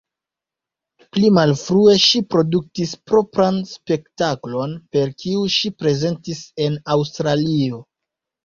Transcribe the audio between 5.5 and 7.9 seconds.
ŝi prezentis en Aŭstralio.